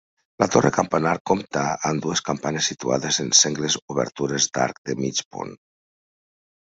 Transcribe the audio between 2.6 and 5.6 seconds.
situades en sengles obertures d'arc de mig punt.